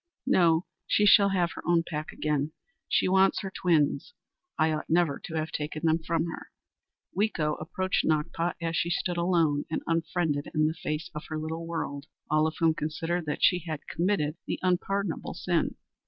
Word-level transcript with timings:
"No, 0.25 0.65
she 0.87 1.05
shall 1.05 1.29
have 1.29 1.51
her 1.51 1.61
own 1.67 1.83
pack 1.87 2.11
again. 2.11 2.53
She 2.89 3.07
wants 3.07 3.41
her 3.41 3.51
twins. 3.51 4.15
I 4.57 4.71
ought 4.71 4.89
never 4.89 5.19
to 5.25 5.35
have 5.35 5.51
taken 5.51 5.85
them 5.85 5.99
from 5.99 6.25
her!" 6.25 6.47
Weeko 7.15 7.55
approached 7.61 8.03
Nakpa 8.03 8.55
as 8.59 8.75
she 8.75 8.89
stood 8.89 9.17
alone 9.17 9.65
and 9.69 9.83
unfriended 9.85 10.49
in 10.55 10.65
the 10.65 10.73
face 10.73 11.11
of 11.13 11.25
her 11.29 11.37
little 11.37 11.67
world, 11.67 12.07
all 12.31 12.47
of 12.47 12.55
whom 12.57 12.73
considered 12.73 13.27
that 13.27 13.43
she 13.43 13.59
had 13.59 13.85
committed 13.87 14.37
the 14.47 14.57
unpardonable 14.63 15.35
sin. 15.35 15.75